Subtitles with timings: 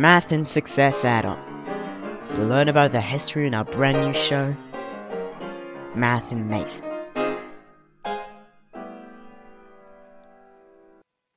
[0.00, 1.38] Math and Success add-on.
[2.32, 4.56] You'll learn about the history in our brand new show,
[5.94, 6.80] Math and Mate.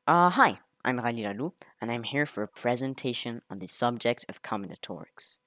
[0.08, 4.42] Uh, hi, I'm Rali Lahlou, and I'm here for a presentation on the subject of
[4.42, 5.40] combinatorics.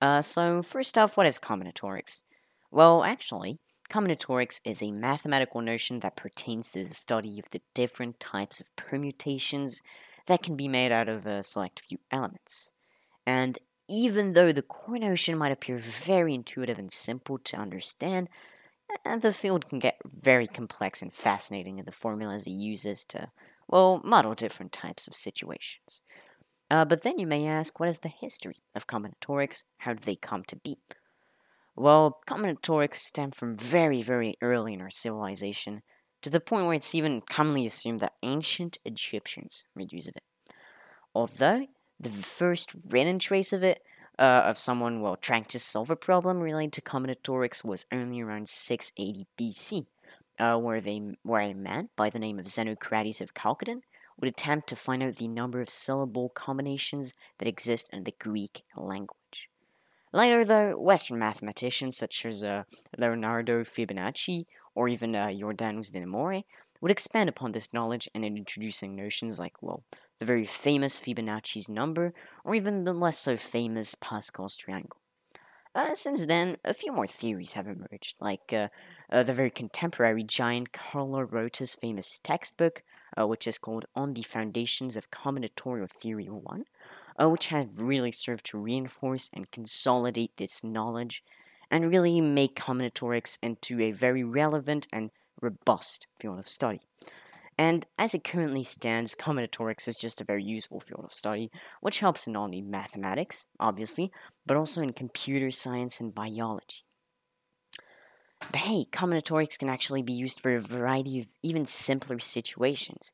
[0.00, 2.22] Uh, so first off, what is combinatorics?
[2.70, 3.58] Well, actually,
[3.90, 8.76] combinatorics is a mathematical notion that pertains to the study of the different types of
[8.76, 9.82] permutations
[10.26, 12.72] that can be made out of a select few elements.
[13.26, 13.58] And
[13.88, 18.28] even though the core notion might appear very intuitive and simple to understand,
[19.20, 23.30] the field can get very complex and fascinating in the formulas it uses to
[23.68, 26.02] well, model different types of situations.
[26.70, 29.64] Uh, but then you may ask, what is the history of combinatorics?
[29.78, 30.78] How did they come to be?
[31.74, 35.82] Well, combinatorics stem from very, very early in our civilization,
[36.22, 40.22] to the point where it's even commonly assumed that ancient Egyptians made use of it.
[41.14, 41.66] Although
[42.00, 43.82] the first written trace of it,
[44.18, 48.48] uh, of someone well trying to solve a problem related to combinatorics, was only around
[48.48, 49.86] 680 BC,
[50.38, 53.82] uh, where they where a man by the name of Xenocrates of Chalcedon
[54.18, 58.62] would attempt to find out the number of syllable combinations that exist in the Greek
[58.76, 59.48] language.
[60.12, 62.64] Later, though, Western mathematicians such as uh,
[62.98, 64.44] Leonardo Fibonacci
[64.74, 66.42] or even uh, Jordanus de Nemours
[66.80, 69.84] would expand upon this knowledge and in introducing notions like, well,
[70.18, 72.12] the very famous Fibonacci's number,
[72.44, 74.98] or even the less so famous Pascal's triangle.
[75.74, 78.68] Uh, since then, a few more theories have emerged, like uh,
[79.10, 82.82] uh, the very contemporary Gian-Carlo Rota's famous textbook,
[83.18, 86.64] uh, which is called On the Foundations of Combinatorial Theory 1,
[87.18, 91.24] uh, which have really served to reinforce and consolidate this knowledge
[91.72, 96.82] and really make combinatorics into a very relevant and robust field of study.
[97.58, 101.50] And as it currently stands, combinatorics is just a very useful field of study,
[101.80, 104.12] which helps in not only mathematics, obviously,
[104.44, 106.84] but also in computer science and biology.
[108.50, 113.12] But hey, combinatorics can actually be used for a variety of even simpler situations.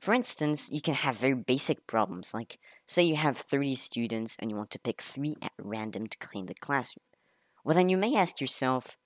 [0.00, 4.50] For instance, you can have very basic problems, like say you have 30 students and
[4.50, 7.02] you want to pick 3 at random to clean the classroom.
[7.64, 8.96] Well, then you may ask yourself,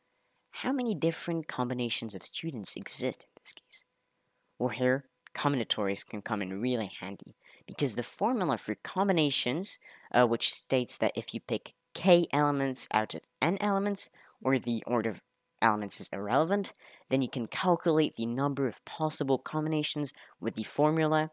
[0.56, 3.84] how many different combinations of students exist in this case?
[4.58, 7.34] Well, here, combinatorics can come in really handy
[7.66, 9.78] because the formula for combinations,
[10.12, 14.10] uh, which states that if you pick k elements out of n elements,
[14.42, 15.22] or the order of
[15.60, 16.72] elements is irrelevant,
[17.08, 21.30] then you can calculate the number of possible combinations with the formula.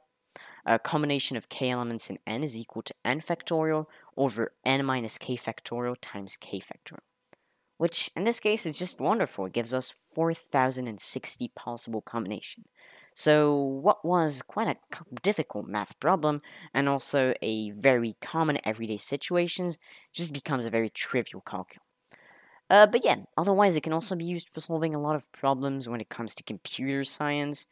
[0.65, 5.17] A combination of k elements in n is equal to n factorial over n minus
[5.17, 7.08] k factorial times k factorial.
[7.79, 9.45] Which, in this case, is just wonderful.
[9.45, 12.65] It gives us 4,060 possible combinations.
[13.13, 14.75] So, what was quite a
[15.21, 16.41] difficult math problem
[16.73, 19.77] and also a very common everyday situations
[20.11, 21.79] just becomes a very trivial calculus.
[22.69, 25.87] Uh, but yeah, otherwise, it can also be used for solving a lot of problems
[25.87, 27.65] when it comes to computer science.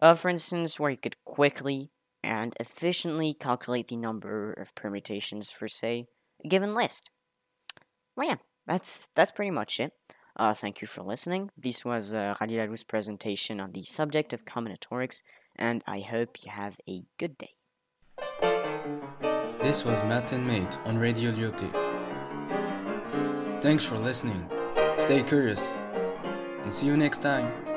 [0.00, 1.90] Uh, for instance, where you could quickly
[2.24, 6.06] and efficiently calculate the number of permutations for, say,
[6.42, 7.10] a given list.
[8.16, 8.36] Well, yeah,
[8.70, 9.92] that's that's pretty much it.
[10.36, 11.50] Uh, thank you for listening.
[11.58, 15.22] This was uh, Rali presentation on the subject of combinatorics,
[15.56, 17.54] and I hope you have a good day.
[19.60, 20.00] This was
[20.32, 21.68] and Mate on Radio Lyoté.
[23.60, 24.48] Thanks for listening.
[24.96, 25.72] Stay curious,
[26.62, 27.69] and see you next time.